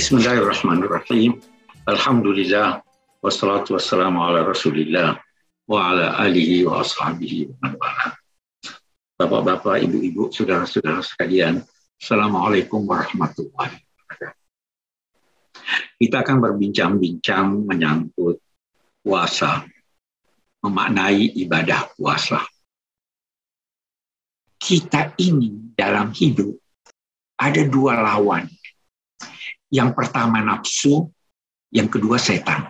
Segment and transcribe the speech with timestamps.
[0.00, 1.44] Bismillahirrahmanirrahim.
[1.84, 2.80] Alhamdulillah
[3.20, 5.20] wassalatu wassalamu ala Rasulillah
[5.68, 7.76] wa ala alihi wa ashabihi wa
[9.20, 11.60] Bapak-bapak, ibu-ibu, saudara-saudara sekalian,
[12.00, 14.40] Assalamualaikum warahmatullahi wabarakatuh.
[16.00, 18.40] Kita akan berbincang-bincang menyangkut
[19.04, 19.68] puasa,
[20.64, 22.40] memaknai ibadah puasa.
[24.56, 26.56] Kita ini dalam hidup
[27.36, 28.48] ada dua lawan.
[29.70, 31.06] Yang pertama nafsu,
[31.70, 32.66] yang kedua setan.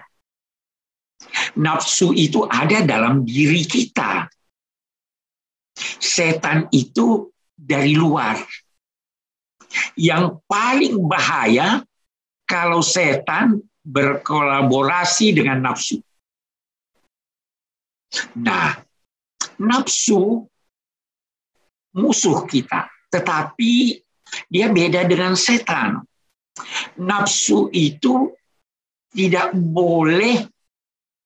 [1.56, 4.28] Nafsu itu ada dalam diri kita.
[6.00, 8.36] Setan itu dari luar.
[9.96, 11.80] Yang paling bahaya
[12.44, 16.02] kalau setan berkolaborasi dengan nafsu.
[18.36, 18.74] Nah,
[19.62, 20.44] nafsu
[21.94, 24.02] musuh kita, tetapi
[24.50, 26.02] dia beda dengan setan.
[27.00, 28.30] Nafsu itu
[29.10, 30.46] tidak boleh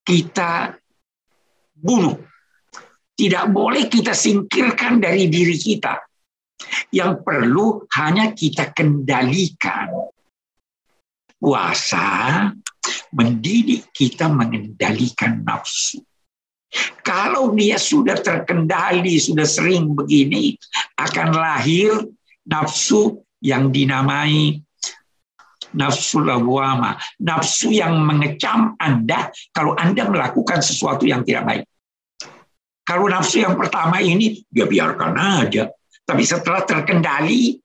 [0.05, 0.77] kita
[1.75, 2.17] bunuh.
[3.15, 6.01] Tidak boleh kita singkirkan dari diri kita.
[6.91, 9.91] Yang perlu hanya kita kendalikan.
[11.39, 12.49] Puasa
[13.13, 16.03] mendidik kita mengendalikan nafsu.
[17.07, 20.59] Kalau dia sudah terkendali, sudah sering begini,
[20.99, 21.95] akan lahir
[22.49, 24.64] nafsu yang dinamai
[25.75, 31.65] nafsu lawama, nafsu yang mengecam Anda kalau Anda melakukan sesuatu yang tidak baik.
[32.85, 35.73] Kalau nafsu yang pertama ini, ya biarkan aja.
[36.05, 37.57] Tapi setelah terkendali,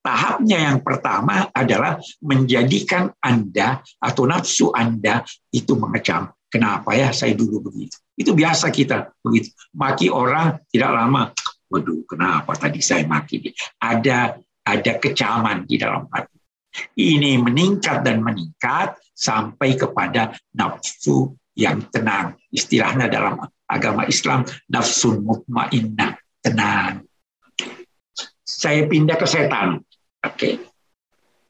[0.00, 6.32] tahapnya yang pertama adalah menjadikan Anda atau nafsu Anda itu mengecam.
[6.46, 8.00] Kenapa ya saya dulu begitu?
[8.16, 9.52] Itu biasa kita begitu.
[9.76, 11.34] Maki orang tidak lama.
[11.68, 13.52] Waduh, kenapa tadi saya maki?
[13.82, 16.35] Ada ada kecaman di dalam hati.
[16.96, 22.36] Ini meningkat dan meningkat sampai kepada nafsu yang tenang.
[22.52, 27.04] Istilahnya dalam agama Islam nafsu mutmainnah, tenang.
[28.44, 29.80] Saya pindah ke setan.
[30.22, 30.36] Oke.
[30.36, 30.54] Okay.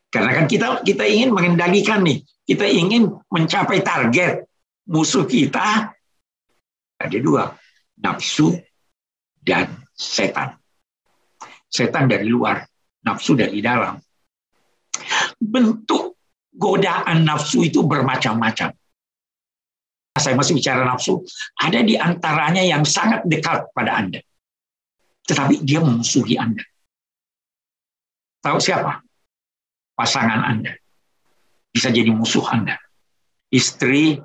[0.07, 4.47] Karena kan kita kita ingin mengendalikan nih, kita ingin mencapai target
[4.87, 5.93] musuh kita
[6.97, 7.53] ada dua,
[8.01, 8.57] nafsu
[9.43, 10.57] dan setan.
[11.69, 12.65] Setan dari luar,
[13.05, 14.01] nafsu dari dalam.
[15.37, 16.17] Bentuk
[16.57, 18.73] godaan nafsu itu bermacam-macam.
[20.17, 21.21] Saya masih bicara nafsu,
[21.61, 24.25] ada di antaranya yang sangat dekat pada Anda.
[25.29, 26.65] Tetapi dia memusuhi Anda.
[28.41, 29.05] Tahu siapa?
[29.93, 30.73] Pasangan Anda.
[31.69, 32.81] Bisa jadi musuh Anda.
[33.53, 34.17] Istri,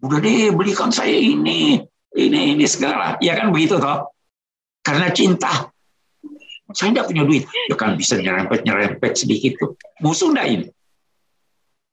[0.00, 1.82] udah deh belikan saya ini,
[2.16, 3.20] ini, ini segala.
[3.20, 4.14] Ya kan begitu toh?
[4.80, 5.68] Karena cinta.
[6.76, 7.44] Saya tidak punya duit.
[7.72, 9.70] Ya kan bisa nyerempet-nyerempet sedikit tuh.
[10.04, 10.66] Musuh enggak ini?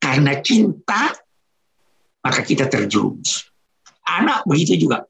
[0.03, 1.15] Karena cinta,
[2.19, 3.47] maka kita terjerumus.
[4.05, 5.07] Anak begitu juga.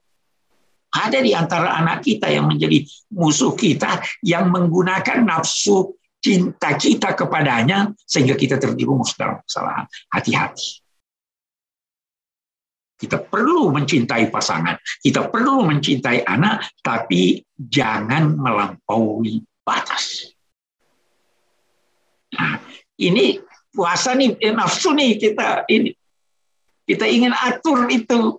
[0.96, 5.92] Ada di antara anak kita yang menjadi musuh kita yang menggunakan nafsu
[6.24, 9.86] cinta kita kepadanya sehingga kita terjerumus dalam kesalahan.
[10.14, 10.86] Hati-hati.
[12.96, 20.32] Kita perlu mencintai pasangan, kita perlu mencintai anak, tapi jangan melampaui batas.
[22.38, 22.62] Nah,
[23.02, 23.42] ini
[23.74, 25.92] puasa nih, eh, nafsu nih kita ini
[26.86, 28.38] kita ingin atur itu,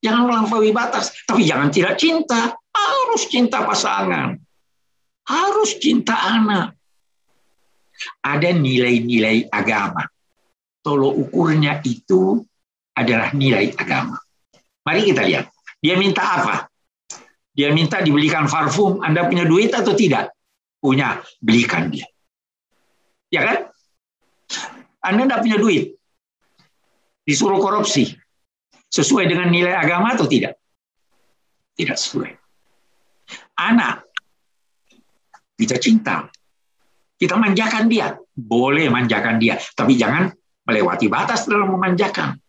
[0.00, 4.40] jangan melampaui batas, tapi jangan tidak cinta, harus cinta pasangan,
[5.28, 6.72] harus cinta anak.
[8.24, 10.02] Ada nilai-nilai agama.
[10.82, 12.42] Tolok ukurnya itu
[12.96, 14.18] adalah nilai agama.
[14.82, 15.46] Mari kita lihat.
[15.78, 16.66] Dia minta apa?
[17.54, 18.98] Dia minta dibelikan parfum.
[19.04, 20.34] Anda punya duit atau tidak?
[20.82, 21.22] Punya.
[21.38, 22.10] Belikan dia.
[23.30, 23.58] Ya kan?
[24.98, 25.84] Anda tidak punya duit.
[27.22, 28.10] Disuruh korupsi.
[28.90, 30.58] Sesuai dengan nilai agama atau tidak?
[31.78, 32.30] Tidak sesuai.
[33.62, 34.10] Anak.
[35.54, 36.26] Kita cinta.
[37.14, 38.18] Kita manjakan dia.
[38.34, 39.62] Boleh manjakan dia.
[39.78, 40.34] Tapi jangan
[40.66, 42.42] melewati batas dalam memanjakan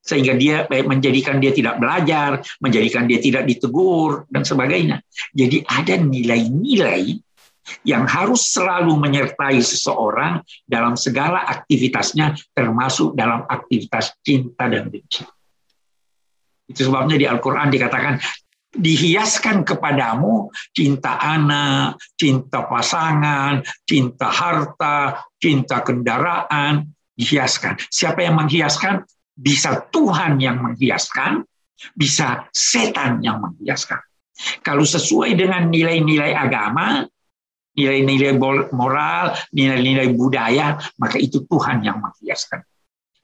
[0.00, 5.04] sehingga dia menjadikan dia tidak belajar, menjadikan dia tidak ditegur dan sebagainya.
[5.36, 7.20] Jadi ada nilai-nilai
[7.86, 15.22] yang harus selalu menyertai seseorang dalam segala aktivitasnya termasuk dalam aktivitas cinta dan benci.
[16.70, 18.22] Itu sebabnya di Al-Qur'an dikatakan
[18.70, 26.86] dihiaskan kepadamu cinta anak, cinta pasangan, cinta harta, cinta kendaraan,
[27.18, 27.76] dihiaskan.
[27.90, 29.02] Siapa yang menghiaskan?
[29.34, 31.42] Bisa Tuhan yang menghiaskan,
[31.98, 33.98] bisa setan yang menghiaskan.
[34.64, 37.04] Kalau sesuai dengan nilai-nilai agama,
[37.74, 38.34] nilai-nilai
[38.74, 42.62] moral, nilai-nilai budaya, maka itu Tuhan yang menghiaskan.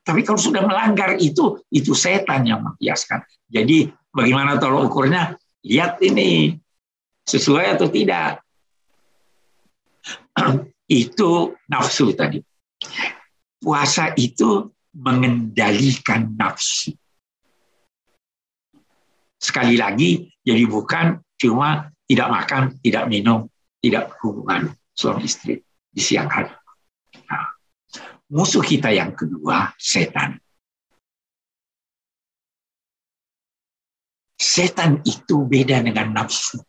[0.06, 3.26] Tapi kalau sudah melanggar itu, itu setan yang menghiaskan.
[3.50, 5.34] Jadi bagaimana tolong ukurnya?
[5.66, 6.54] Lihat ini,
[7.26, 8.38] sesuai atau tidak.
[10.86, 11.30] itu
[11.66, 12.38] nafsu tadi.
[13.58, 16.94] Puasa itu mengendalikan nafsu.
[19.42, 23.50] Sekali lagi, jadi bukan cuma tidak makan, tidak minum,
[23.80, 25.60] tidak hubungan suami istri
[25.92, 26.52] di siang hari.
[27.28, 27.46] Nah,
[28.32, 30.40] musuh kita yang kedua, setan.
[34.36, 36.60] Setan itu beda dengan nafsu.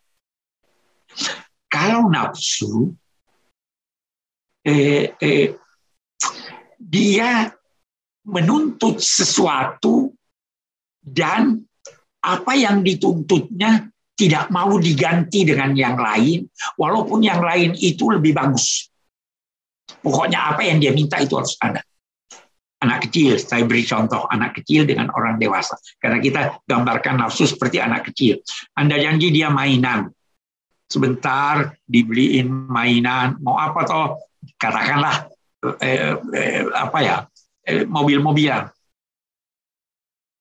[1.68, 2.95] Kalau nafsu,
[4.63, 5.56] eh, eh,
[6.80, 7.51] dia
[8.27, 10.12] menuntut sesuatu
[11.00, 11.63] dan
[12.19, 18.89] apa yang dituntutnya tidak mau diganti dengan yang lain, walaupun yang lain itu lebih bagus.
[20.01, 21.85] Pokoknya apa yang dia minta itu harus ada.
[22.77, 25.77] Anak kecil, saya beri contoh anak kecil dengan orang dewasa.
[25.97, 28.41] Karena kita gambarkan nafsu seperti anak kecil.
[28.77, 30.13] Anda janji dia mainan.
[30.87, 34.07] Sebentar dibeliin mainan, mau apa toh?
[34.57, 35.29] Katakanlah
[35.81, 37.17] eh, eh, apa ya?
[37.65, 38.69] Eh, mobil-mobilan.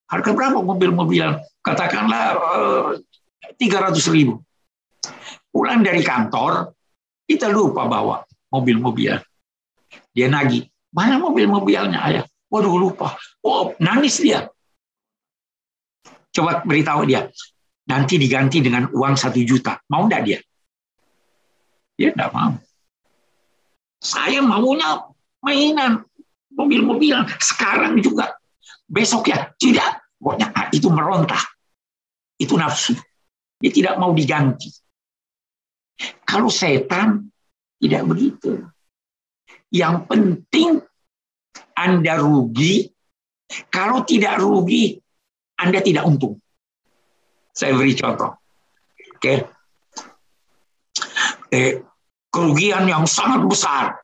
[0.06, 1.40] Harga berapa mobil-mobilan?
[1.64, 2.90] Katakanlah eh,
[3.54, 4.42] 300 ribu.
[5.52, 6.74] Pulang dari kantor,
[7.24, 8.20] kita lupa bawa
[8.52, 9.14] mobil-mobil.
[10.12, 12.24] Dia nagih, mana mobil-mobilnya ayah?
[12.50, 13.14] Waduh lupa.
[13.42, 14.46] Oh, nangis dia.
[16.30, 17.26] Coba beritahu dia,
[17.88, 19.80] nanti diganti dengan uang satu juta.
[19.88, 20.38] Mau enggak dia?
[21.96, 22.52] Dia enggak mau.
[23.96, 25.00] Saya maunya
[25.40, 26.04] mainan,
[26.52, 27.24] mobil-mobilan.
[27.40, 28.36] Sekarang juga.
[28.86, 30.04] Besok ya, tidak.
[30.20, 31.40] Pokoknya ah, itu meronta.
[32.36, 32.94] Itu nafsu.
[33.56, 34.68] Dia tidak mau diganti.
[36.28, 37.32] Kalau setan
[37.80, 38.60] tidak begitu.
[39.72, 40.70] Yang penting
[41.76, 42.88] Anda rugi.
[43.70, 44.98] Kalau tidak rugi,
[45.56, 46.42] Anda tidak untung.
[47.54, 48.36] Saya beri contoh.
[49.16, 49.34] Oke.
[51.48, 51.80] Eh,
[52.28, 53.96] kerugian yang sangat besar.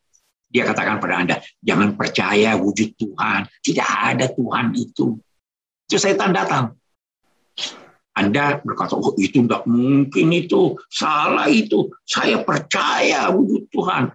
[0.53, 3.49] Dia katakan pada Anda, jangan percaya wujud Tuhan.
[3.61, 5.17] Tidak ada Tuhan itu.
[5.89, 6.77] Itu setan datang.
[8.13, 14.13] Anda berkata, oh itu enggak mungkin itu, salah itu, saya percaya wujud Tuhan.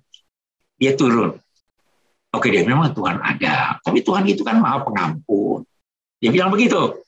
[0.78, 1.34] Dia turun.
[2.30, 5.66] Oke, dia memang Tuhan ada, tapi Tuhan itu kan maha pengampun.
[6.22, 7.02] Dia bilang begitu.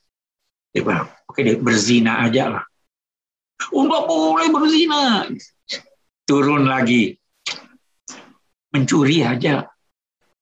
[0.74, 2.66] Dia bilang, oke dia berzina aja lah.
[3.70, 5.30] Oh, enggak boleh berzina.
[6.26, 7.14] Turun lagi.
[8.74, 9.66] Mencuri aja.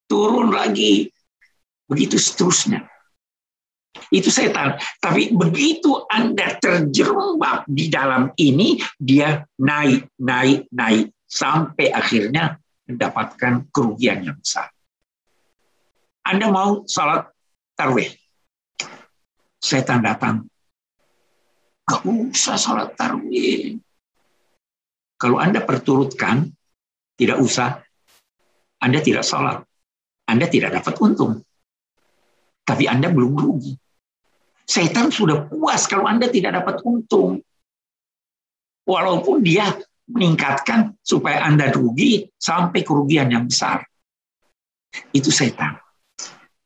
[0.07, 1.11] Turun lagi.
[1.87, 2.87] Begitu seterusnya
[4.13, 4.77] itu setan.
[5.01, 11.13] Tapi begitu Anda terjerembab di dalam ini, dia naik, naik, naik.
[11.27, 12.55] Sampai akhirnya
[12.87, 14.71] mendapatkan kerugian yang besar.
[16.23, 17.27] Anda mau salat
[17.75, 18.11] tarwih.
[19.59, 20.47] Setan datang.
[21.87, 23.79] Gak usah salat tarwih.
[25.19, 26.47] Kalau Anda perturutkan,
[27.17, 27.81] tidak usah.
[28.77, 29.65] Anda tidak salat.
[30.27, 31.41] Anda tidak dapat untung.
[32.67, 33.73] Tapi Anda belum rugi.
[34.67, 37.39] Setan sudah puas kalau Anda tidak dapat untung.
[38.83, 39.71] Walaupun dia
[40.07, 43.83] meningkatkan supaya Anda rugi sampai kerugian yang besar.
[45.15, 45.79] Itu setan.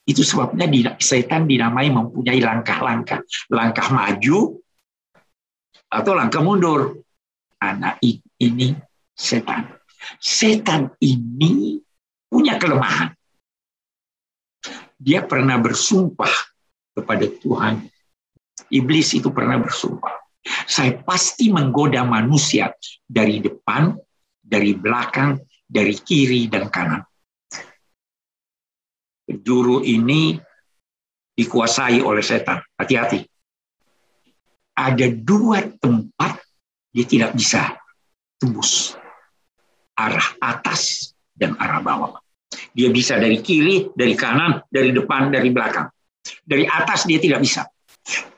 [0.01, 0.65] Itu sebabnya
[0.97, 3.21] setan dinamai mempunyai langkah-langkah.
[3.53, 4.57] Langkah maju
[5.93, 7.05] atau langkah mundur.
[7.61, 8.01] Anak
[8.41, 8.73] ini
[9.13, 9.69] setan.
[10.17, 11.77] Setan ini
[12.25, 13.13] punya kelemahan.
[14.97, 16.33] Dia pernah bersumpah
[16.97, 17.85] kepada Tuhan.
[18.71, 20.15] Iblis itu pernah bersumpah,
[20.65, 22.71] saya pasti menggoda manusia
[23.03, 23.93] dari depan,
[24.39, 25.37] dari belakang,
[25.67, 27.03] dari kiri dan kanan.
[29.31, 30.35] Juru ini
[31.31, 32.59] dikuasai oleh setan.
[32.75, 33.23] Hati-hati.
[34.75, 36.41] Ada dua tempat
[36.91, 37.79] dia tidak bisa
[38.35, 38.99] tembus.
[39.95, 42.19] Arah atas dan arah bawah.
[42.75, 45.87] Dia bisa dari kiri, dari kanan, dari depan, dari belakang.
[46.43, 47.70] Dari atas dia tidak bisa.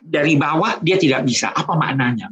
[0.04, 1.52] Dari bawah dia tidak bisa.
[1.56, 2.30] Apa maknanya?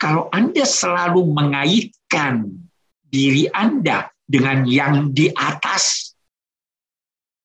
[0.00, 2.48] Kalau Anda selalu mengaitkan
[3.06, 6.14] diri Anda dengan yang di atas,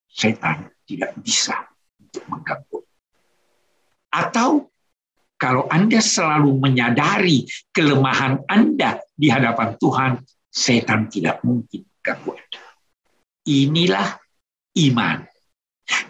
[0.10, 1.68] setan tidak bisa
[2.02, 2.80] untuk mengganggu.
[4.16, 4.72] Atau
[5.36, 10.12] kalau Anda selalu menyadari kelemahan Anda di hadapan Tuhan,
[10.48, 12.62] setan tidak mungkin mengganggu Anda.
[13.46, 14.10] Inilah
[14.90, 15.22] iman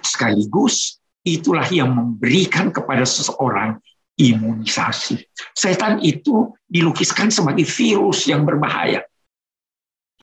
[0.04, 3.82] Sekaligus itulah yang memberikan kepada seseorang
[4.16, 5.20] imunisasi.
[5.52, 9.04] Setan itu dilukiskan sebagai virus yang berbahaya.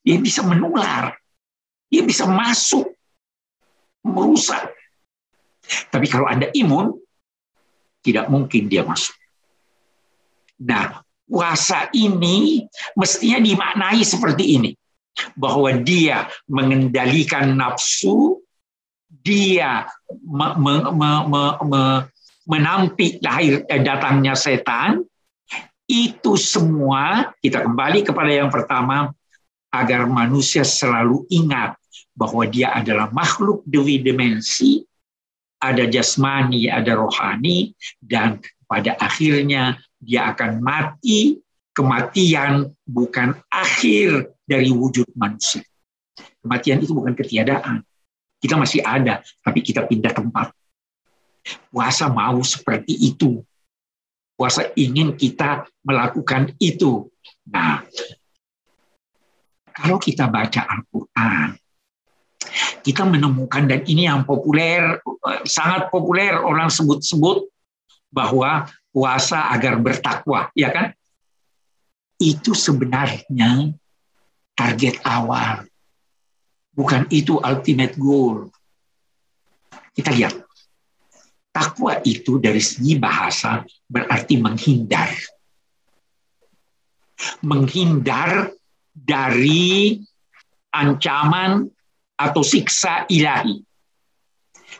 [0.02, 1.14] dia bisa menular,
[1.86, 2.90] dia bisa masuk,
[4.02, 4.74] merusak.
[5.94, 6.90] Tapi kalau Anda imun,
[8.02, 9.14] tidak mungkin dia masuk.
[10.58, 12.66] Nah, puasa ini
[12.98, 14.70] mestinya dimaknai seperti ini.
[15.38, 18.41] Bahwa dia mengendalikan nafsu,
[19.22, 19.86] dia
[20.22, 21.82] me, me, me, me, me,
[22.46, 25.06] menampik lahir datangnya setan,
[25.86, 29.14] itu semua kita kembali kepada yang pertama
[29.72, 31.78] agar manusia selalu ingat
[32.12, 34.84] bahwa dia adalah makhluk dewi dimensi,
[35.62, 41.38] ada jasmani, ada rohani, dan pada akhirnya dia akan mati.
[41.72, 45.64] Kematian bukan akhir dari wujud manusia.
[46.44, 47.80] Kematian itu bukan ketiadaan.
[48.42, 50.50] Kita masih ada, tapi kita pindah tempat.
[51.70, 53.38] Puasa mau seperti itu.
[54.34, 57.06] Puasa ingin kita melakukan itu.
[57.46, 57.86] Nah,
[59.70, 61.54] kalau kita baca Al-Quran,
[62.82, 64.98] kita menemukan dan ini yang populer,
[65.46, 67.46] sangat populer orang sebut-sebut
[68.10, 70.90] bahwa puasa agar bertakwa, ya kan?
[72.18, 73.70] Itu sebenarnya
[74.58, 75.64] target awal.
[76.72, 78.48] Bukan itu ultimate goal.
[79.92, 80.40] Kita lihat.
[81.52, 85.12] Takwa itu dari segi bahasa berarti menghindar.
[87.44, 88.48] Menghindar
[88.88, 90.00] dari
[90.72, 91.68] ancaman
[92.16, 93.60] atau siksa ilahi.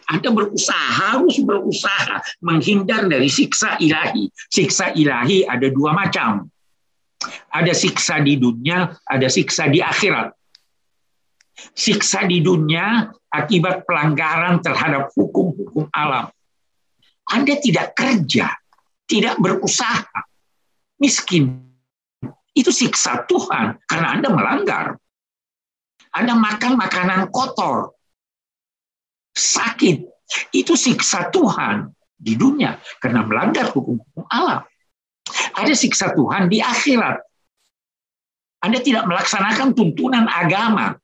[0.08, 4.32] Anda berusaha, harus berusaha menghindar dari siksa ilahi.
[4.48, 6.48] Siksa ilahi ada dua macam.
[7.52, 10.32] Ada siksa di dunia, ada siksa di akhirat.
[11.70, 16.28] Siksa di dunia akibat pelanggaran terhadap hukum-hukum alam.
[17.30, 18.50] Anda tidak kerja,
[19.06, 20.26] tidak berusaha,
[20.98, 21.62] miskin.
[22.52, 24.86] Itu siksa Tuhan karena Anda melanggar.
[26.12, 27.96] Anda makan makanan kotor,
[29.32, 30.04] sakit.
[30.52, 34.60] Itu siksa Tuhan di dunia karena melanggar hukum-hukum alam.
[35.56, 37.16] Ada siksa Tuhan di akhirat.
[38.62, 40.94] Anda tidak melaksanakan tuntunan agama.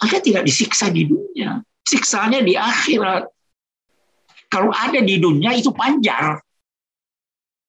[0.00, 1.60] Anda tidak disiksa di dunia.
[1.84, 3.28] Siksanya di akhirat.
[4.50, 6.40] Kalau ada di dunia itu panjar.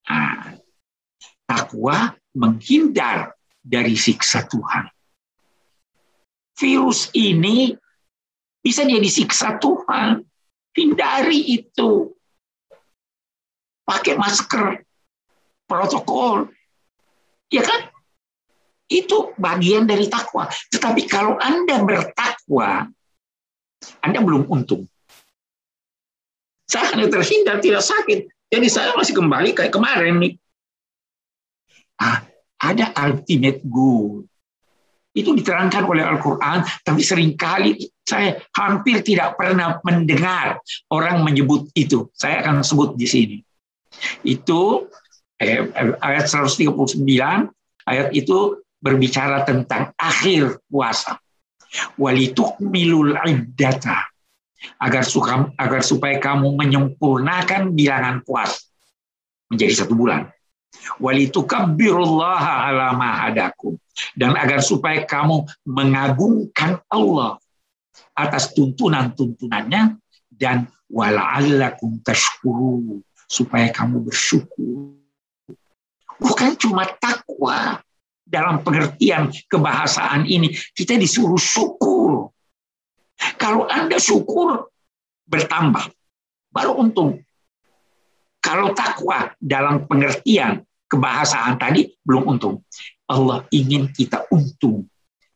[0.08, 0.56] Nah,
[1.46, 4.88] takwa menghindar dari siksa Tuhan.
[6.58, 7.76] Virus ini
[8.64, 10.24] bisa dia disiksa Tuhan.
[10.72, 12.16] Hindari itu.
[13.84, 14.88] Pakai masker.
[15.68, 16.48] Protokol.
[17.52, 17.91] Ya kan?
[18.92, 20.52] Itu bagian dari takwa.
[20.68, 22.92] Tetapi kalau Anda bertakwa,
[24.04, 24.84] Anda belum untung.
[26.68, 28.28] Saya hanya terhindar, tidak sakit.
[28.52, 30.34] Jadi saya masih kembali kayak kemarin nih.
[32.04, 32.28] Ah,
[32.60, 34.28] ada ultimate goal
[35.12, 37.76] itu diterangkan oleh Al-Quran, tapi sering kali
[38.08, 42.08] saya hampir tidak pernah mendengar orang menyebut itu.
[42.16, 43.38] Saya akan sebut di sini.
[44.24, 44.88] Itu
[45.36, 45.68] eh,
[46.00, 47.04] ayat 139,
[47.88, 51.22] ayat itu berbicara tentang akhir puasa.
[51.96, 54.12] Walitukmilul iddata
[54.82, 58.68] agar suka, agar supaya kamu menyempurnakan bilangan puasa
[59.48, 60.28] menjadi satu bulan.
[61.00, 63.30] Walitukabbirullaha ala ma
[64.16, 67.38] dan agar supaya kamu mengagungkan Allah
[68.16, 70.00] atas tuntunan-tuntunannya
[70.32, 74.96] dan wala'allakum tashkuru supaya kamu bersyukur.
[76.22, 77.80] Bukan cuma takwa
[78.32, 82.32] dalam pengertian kebahasaan ini, kita disuruh syukur.
[83.36, 84.72] Kalau Anda syukur,
[85.28, 85.92] bertambah.
[86.52, 87.20] Baru untung.
[88.42, 92.64] Kalau takwa dalam pengertian kebahasaan tadi, belum untung.
[93.12, 94.88] Allah ingin kita untung.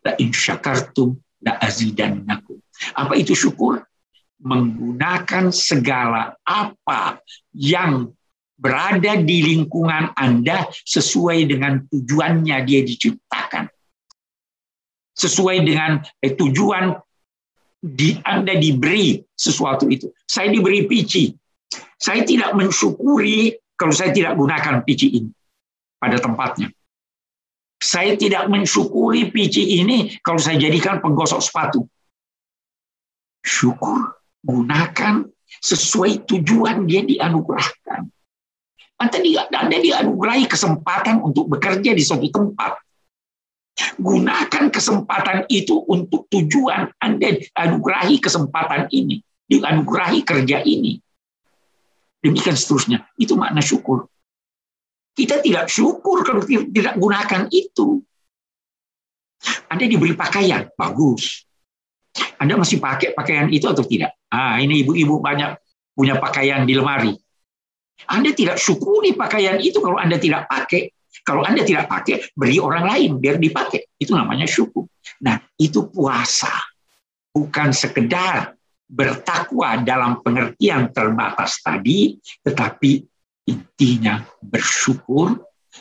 [0.02, 2.58] La in syakartum la azidannakum.
[2.96, 3.84] Apa itu syukur?
[4.42, 7.24] Menggunakan segala apa
[7.56, 8.12] yang
[8.56, 13.68] berada di lingkungan Anda sesuai dengan tujuannya dia diciptakan.
[15.16, 16.96] Sesuai dengan eh, tujuan
[17.80, 20.12] di Anda diberi sesuatu itu.
[20.28, 21.32] Saya diberi pici.
[21.96, 25.32] Saya tidak mensyukuri kalau saya tidak gunakan pici ini
[26.00, 26.72] pada tempatnya.
[27.80, 31.84] Saya tidak mensyukuri pici ini kalau saya jadikan penggosok sepatu.
[33.46, 35.28] Syukur, gunakan
[35.62, 38.15] sesuai tujuan dia dianugerahkan.
[38.96, 39.20] Anda,
[39.52, 42.80] Anda dianugerahi kesempatan untuk bekerja di suatu tempat.
[44.00, 49.20] Gunakan kesempatan itu untuk tujuan Anda dianugerahi kesempatan ini.
[49.52, 50.96] Dianugerahi kerja ini.
[52.24, 53.04] Demikian seterusnya.
[53.20, 54.08] Itu makna syukur.
[55.16, 58.00] Kita tidak syukur kalau tidak gunakan itu.
[59.68, 61.44] Anda diberi pakaian, bagus.
[62.40, 64.16] Anda masih pakai pakaian itu atau tidak?
[64.32, 65.56] Ah, ini ibu-ibu banyak
[65.96, 67.16] punya pakaian di lemari.
[68.12, 70.92] Anda tidak syukuri pakaian itu kalau Anda tidak pakai.
[71.26, 73.98] Kalau Anda tidak pakai, beri orang lain biar dipakai.
[73.98, 74.86] Itu namanya syukur.
[75.26, 76.54] Nah, itu puasa.
[77.34, 78.54] Bukan sekedar
[78.86, 83.02] bertakwa dalam pengertian terbatas tadi, tetapi
[83.50, 85.34] intinya bersyukur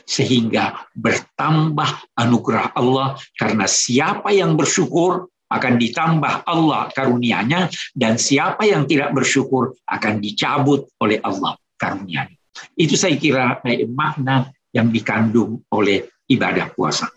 [0.03, 8.91] sehingga bertambah anugerah Allah karena siapa yang bersyukur akan ditambah Allah karunianya dan siapa yang
[8.91, 12.39] tidak bersyukur akan dicabut oleh Allah karunianya.
[12.79, 13.59] Itu saya kira
[13.91, 17.11] makna yang dikandung oleh ibadah puasa.